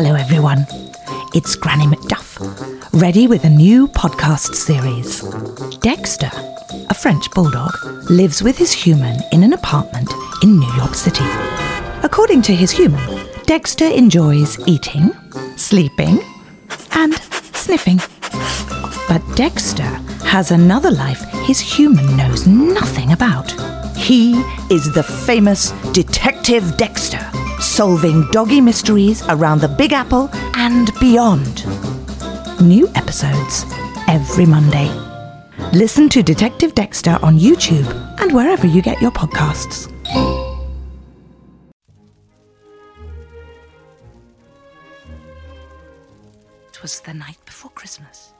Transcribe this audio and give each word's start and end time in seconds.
Hello, 0.00 0.14
everyone. 0.14 0.64
It's 1.34 1.56
Granny 1.56 1.86
MacDuff, 1.86 2.38
ready 3.02 3.26
with 3.26 3.42
a 3.42 3.50
new 3.50 3.88
podcast 3.88 4.54
series. 4.54 5.22
Dexter, 5.80 6.30
a 6.88 6.94
French 6.94 7.28
bulldog, 7.32 7.74
lives 8.08 8.40
with 8.40 8.56
his 8.56 8.70
human 8.70 9.18
in 9.32 9.42
an 9.42 9.54
apartment 9.54 10.08
in 10.44 10.60
New 10.60 10.72
York 10.74 10.94
City. 10.94 11.24
According 12.04 12.42
to 12.42 12.54
his 12.54 12.70
human, 12.70 13.26
Dexter 13.42 13.86
enjoys 13.86 14.56
eating, 14.68 15.10
sleeping, 15.56 16.20
and 16.92 17.14
sniffing. 17.56 18.00
But 19.08 19.20
Dexter 19.34 19.90
has 20.22 20.52
another 20.52 20.92
life 20.92 21.22
his 21.44 21.58
human 21.58 22.16
knows 22.16 22.46
nothing 22.46 23.10
about. 23.10 23.50
He 23.96 24.34
is 24.70 24.94
the 24.94 25.02
famous 25.02 25.72
Detective 25.90 26.76
Dexter, 26.76 27.28
solving 27.78 28.28
doggy 28.32 28.60
mysteries 28.60 29.22
around 29.28 29.60
the 29.60 29.68
Big 29.68 29.92
Apple 29.92 30.28
and 30.56 30.90
beyond. 30.98 31.64
New 32.60 32.88
episodes 32.96 33.64
every 34.08 34.44
Monday. 34.44 34.90
Listen 35.72 36.08
to 36.08 36.20
Detective 36.20 36.74
Dexter 36.74 37.20
on 37.22 37.38
YouTube 37.38 37.88
and 38.20 38.32
wherever 38.32 38.66
you 38.66 38.82
get 38.82 39.00
your 39.00 39.12
podcasts. 39.12 39.86
It 46.66 46.82
was 46.82 46.98
the 46.98 47.14
night 47.14 47.38
before 47.46 47.70
Christmas 47.70 48.32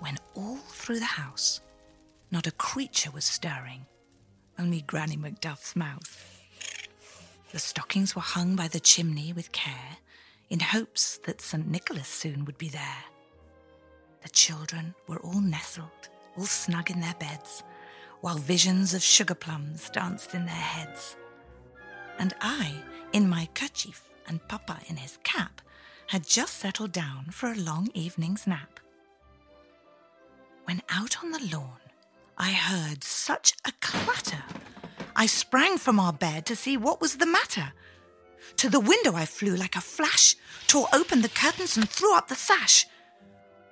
when 0.00 0.16
all 0.34 0.56
through 0.56 0.98
the 0.98 1.04
house 1.04 1.60
not 2.32 2.48
a 2.48 2.50
creature 2.50 3.12
was 3.12 3.24
stirring, 3.24 3.86
only 4.58 4.82
Granny 4.82 5.16
MacDuff's 5.16 5.76
mouth. 5.76 6.39
The 7.52 7.58
stockings 7.58 8.14
were 8.14 8.22
hung 8.22 8.54
by 8.54 8.68
the 8.68 8.78
chimney 8.78 9.32
with 9.32 9.50
care, 9.50 9.98
in 10.50 10.60
hopes 10.60 11.18
that 11.24 11.40
St. 11.40 11.68
Nicholas 11.68 12.06
soon 12.06 12.44
would 12.44 12.58
be 12.58 12.68
there. 12.68 13.04
The 14.22 14.28
children 14.28 14.94
were 15.08 15.18
all 15.20 15.40
nestled, 15.40 16.08
all 16.36 16.44
snug 16.44 16.90
in 16.90 17.00
their 17.00 17.14
beds, 17.18 17.64
while 18.20 18.36
visions 18.36 18.94
of 18.94 19.02
sugar 19.02 19.34
plums 19.34 19.90
danced 19.90 20.34
in 20.34 20.46
their 20.46 20.54
heads. 20.54 21.16
And 22.18 22.34
I, 22.40 22.74
in 23.12 23.28
my 23.28 23.48
kerchief, 23.54 24.08
and 24.28 24.46
Papa 24.46 24.78
in 24.88 24.96
his 24.96 25.18
cap, 25.24 25.60
had 26.06 26.26
just 26.26 26.58
settled 26.58 26.92
down 26.92 27.26
for 27.30 27.50
a 27.50 27.56
long 27.56 27.88
evening's 27.94 28.46
nap. 28.46 28.78
When 30.64 30.82
out 30.88 31.22
on 31.24 31.32
the 31.32 31.48
lawn, 31.52 31.80
I 32.38 32.52
heard 32.52 33.02
such 33.02 33.54
a 33.64 33.72
clatter. 33.80 34.44
I 35.20 35.26
sprang 35.26 35.76
from 35.76 36.00
our 36.00 36.14
bed 36.14 36.46
to 36.46 36.56
see 36.56 36.78
what 36.78 37.02
was 37.02 37.18
the 37.18 37.26
matter. 37.26 37.74
To 38.56 38.70
the 38.70 38.80
window 38.80 39.14
I 39.14 39.26
flew 39.26 39.54
like 39.54 39.76
a 39.76 39.82
flash, 39.82 40.34
tore 40.66 40.88
open 40.94 41.20
the 41.20 41.28
curtains 41.28 41.76
and 41.76 41.86
threw 41.86 42.16
up 42.16 42.28
the 42.28 42.34
sash. 42.34 42.86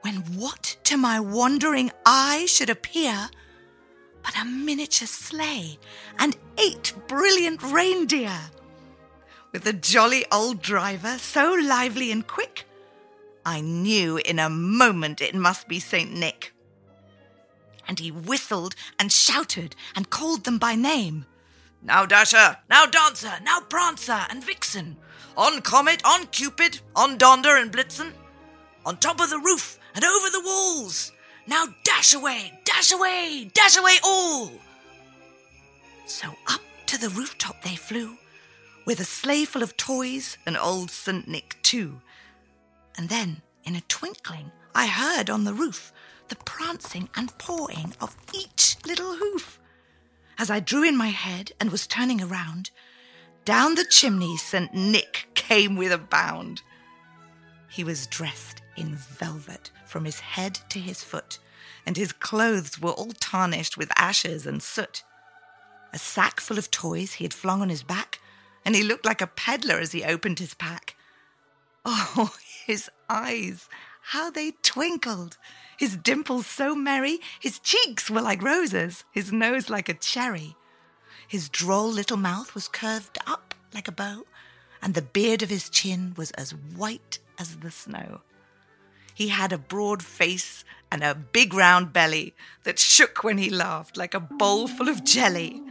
When 0.00 0.14
what 0.38 0.78
to 0.84 0.96
my 0.96 1.20
wondering 1.20 1.92
eye 2.06 2.46
should 2.46 2.70
appear 2.70 3.28
but 4.22 4.40
a 4.40 4.46
miniature 4.46 5.06
sleigh 5.06 5.78
and 6.18 6.34
eight 6.56 6.94
brilliant 7.08 7.62
reindeer. 7.62 8.40
With 9.52 9.66
a 9.66 9.74
jolly 9.74 10.24
old 10.32 10.62
driver, 10.62 11.18
so 11.18 11.52
lively 11.52 12.10
and 12.10 12.26
quick, 12.26 12.64
I 13.44 13.60
knew 13.60 14.16
in 14.16 14.38
a 14.38 14.48
moment 14.48 15.20
it 15.20 15.34
must 15.34 15.68
be 15.68 15.78
St. 15.78 16.10
Nick 16.10 16.54
and 17.86 17.98
he 17.98 18.10
whistled 18.10 18.74
and 18.98 19.12
shouted 19.12 19.76
and 19.94 20.10
called 20.10 20.44
them 20.44 20.56
by 20.58 20.74
name. 20.74 21.26
Now 21.84 22.06
Dasher, 22.06 22.56
now 22.70 22.86
Dancer, 22.86 23.32
now 23.42 23.60
Prancer 23.60 24.26
and 24.30 24.42
Vixen, 24.42 24.96
on 25.36 25.60
Comet, 25.60 26.00
on 26.02 26.26
Cupid, 26.28 26.80
on 26.96 27.18
Donder 27.18 27.56
and 27.56 27.70
Blitzen, 27.70 28.12
on 28.86 28.96
top 28.96 29.20
of 29.20 29.28
the 29.28 29.38
roof 29.38 29.78
and 29.94 30.02
over 30.02 30.30
the 30.30 30.42
walls. 30.42 31.12
Now 31.46 31.66
dash 31.84 32.14
away, 32.14 32.58
dash 32.64 32.90
away, 32.90 33.50
dash 33.52 33.76
away 33.76 33.96
all. 34.02 34.50
So 36.06 36.28
up 36.48 36.62
to 36.86 36.98
the 36.98 37.10
rooftop 37.10 37.60
they 37.62 37.76
flew, 37.76 38.16
with 38.86 38.98
a 38.98 39.04
sleigh 39.04 39.44
full 39.44 39.62
of 39.62 39.76
toys 39.76 40.38
and 40.46 40.56
old 40.56 40.90
St. 40.90 41.28
Nick 41.28 41.56
too. 41.60 42.00
And 42.96 43.10
then, 43.10 43.42
in 43.64 43.76
a 43.76 43.82
twinkling, 43.82 44.52
I 44.74 44.86
heard 44.86 45.28
on 45.28 45.44
the 45.44 45.52
roof 45.52 45.92
the 46.28 46.36
prancing 46.36 47.10
and 47.14 47.36
pawing 47.36 47.92
of 48.00 48.16
each 48.32 48.76
little 48.86 49.16
hoof. 49.16 49.58
As 50.38 50.50
I 50.50 50.60
drew 50.60 50.82
in 50.82 50.96
my 50.96 51.08
head 51.08 51.52
and 51.60 51.70
was 51.70 51.86
turning 51.86 52.20
around, 52.20 52.70
down 53.44 53.74
the 53.74 53.84
chimney 53.84 54.36
St. 54.36 54.72
Nick 54.74 55.28
came 55.34 55.76
with 55.76 55.92
a 55.92 55.98
bound. 55.98 56.62
He 57.68 57.84
was 57.84 58.06
dressed 58.06 58.62
in 58.76 58.96
velvet 58.96 59.70
from 59.86 60.04
his 60.04 60.20
head 60.20 60.58
to 60.70 60.78
his 60.78 61.04
foot, 61.04 61.38
and 61.86 61.96
his 61.96 62.12
clothes 62.12 62.80
were 62.80 62.92
all 62.92 63.12
tarnished 63.12 63.76
with 63.76 63.92
ashes 63.96 64.46
and 64.46 64.62
soot. 64.62 65.04
A 65.92 65.98
sack 65.98 66.40
full 66.40 66.58
of 66.58 66.70
toys 66.70 67.14
he 67.14 67.24
had 67.24 67.34
flung 67.34 67.60
on 67.62 67.68
his 67.68 67.82
back, 67.84 68.20
and 68.64 68.74
he 68.74 68.82
looked 68.82 69.04
like 69.04 69.20
a 69.20 69.26
peddler 69.28 69.78
as 69.78 69.92
he 69.92 70.02
opened 70.02 70.38
his 70.38 70.54
pack. 70.54 70.96
Oh, 71.84 72.34
his 72.66 72.90
eyes, 73.08 73.68
how 74.08 74.30
they 74.30 74.52
twinkled! 74.62 75.38
his 75.76 75.96
dimples 75.96 76.46
so 76.46 76.74
merry, 76.74 77.18
his 77.40 77.58
cheeks 77.58 78.10
were 78.10 78.20
like 78.20 78.42
roses, 78.42 79.04
his 79.10 79.32
nose 79.32 79.68
like 79.68 79.88
a 79.88 79.94
cherry. 79.94 80.56
His 81.26 81.48
droll 81.48 81.88
little 81.88 82.16
mouth 82.16 82.54
was 82.54 82.68
curved 82.68 83.18
up 83.26 83.54
like 83.72 83.88
a 83.88 83.92
bow, 83.92 84.24
and 84.82 84.94
the 84.94 85.02
beard 85.02 85.42
of 85.42 85.50
his 85.50 85.68
chin 85.68 86.14
was 86.16 86.30
as 86.32 86.54
white 86.54 87.18
as 87.38 87.56
the 87.56 87.70
snow. 87.70 88.20
He 89.14 89.28
had 89.28 89.52
a 89.52 89.58
broad 89.58 90.02
face 90.02 90.64
and 90.90 91.02
a 91.02 91.14
big 91.14 91.54
round 91.54 91.92
belly 91.92 92.34
that 92.64 92.78
shook 92.78 93.24
when 93.24 93.38
he 93.38 93.48
laughed 93.50 93.96
like 93.96 94.14
a 94.14 94.20
bowl 94.20 94.68
full 94.68 94.88
of 94.88 95.04
jelly. 95.04 95.62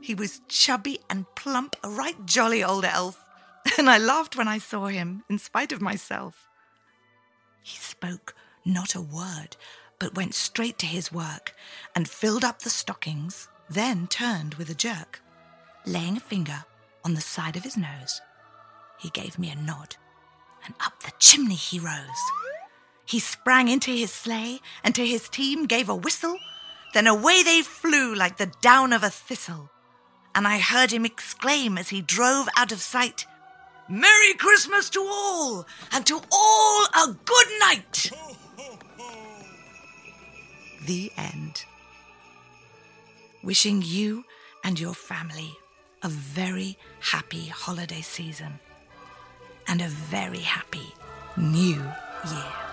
He 0.00 0.14
was 0.14 0.40
chubby 0.48 1.00
and 1.08 1.26
plump, 1.34 1.76
a 1.82 1.88
right 1.88 2.26
jolly 2.26 2.62
old 2.62 2.84
elf, 2.84 3.28
and 3.78 3.88
I 3.88 3.98
laughed 3.98 4.36
when 4.36 4.48
I 4.48 4.58
saw 4.58 4.86
him, 4.86 5.24
in 5.28 5.38
spite 5.38 5.72
of 5.72 5.80
myself. 5.80 6.48
He 7.62 7.76
spoke 7.76 8.34
not 8.64 8.94
a 8.94 9.00
word, 9.00 9.56
but 9.98 10.14
went 10.16 10.34
straight 10.34 10.78
to 10.78 10.86
his 10.86 11.12
work 11.12 11.54
and 11.94 12.08
filled 12.08 12.44
up 12.44 12.60
the 12.60 12.70
stockings, 12.70 13.48
then 13.70 14.06
turned 14.08 14.54
with 14.54 14.68
a 14.68 14.74
jerk. 14.74 15.20
Laying 15.86 16.16
a 16.16 16.20
finger 16.20 16.64
on 17.04 17.14
the 17.14 17.20
side 17.20 17.56
of 17.56 17.64
his 17.64 17.76
nose, 17.76 18.20
he 18.98 19.10
gave 19.10 19.38
me 19.38 19.50
a 19.50 19.56
nod, 19.56 19.96
and 20.64 20.74
up 20.84 21.02
the 21.02 21.12
chimney 21.18 21.54
he 21.54 21.78
rose. 21.78 22.22
He 23.04 23.18
sprang 23.18 23.68
into 23.68 23.90
his 23.90 24.12
sleigh 24.12 24.60
and 24.84 24.94
to 24.94 25.06
his 25.06 25.28
team 25.28 25.66
gave 25.66 25.88
a 25.88 25.94
whistle, 25.94 26.38
then 26.94 27.06
away 27.06 27.42
they 27.42 27.62
flew 27.62 28.14
like 28.14 28.36
the 28.36 28.52
down 28.60 28.92
of 28.92 29.02
a 29.02 29.10
thistle. 29.10 29.70
And 30.34 30.46
I 30.46 30.58
heard 30.58 30.92
him 30.92 31.04
exclaim 31.04 31.76
as 31.76 31.88
he 31.90 32.00
drove 32.00 32.48
out 32.56 32.72
of 32.72 32.80
sight, 32.80 33.26
Merry 33.92 34.32
Christmas 34.38 34.88
to 34.88 35.00
all, 35.00 35.66
and 35.92 36.06
to 36.06 36.18
all 36.32 36.86
a 36.94 37.14
good 37.26 37.46
night! 37.60 38.10
the 40.86 41.12
end. 41.18 41.66
Wishing 43.44 43.82
you 43.84 44.24
and 44.64 44.80
your 44.80 44.94
family 44.94 45.52
a 46.02 46.08
very 46.08 46.78
happy 47.00 47.48
holiday 47.48 48.00
season 48.00 48.60
and 49.68 49.82
a 49.82 49.88
very 49.88 50.40
happy 50.40 50.94
new 51.36 51.82
year. 52.30 52.71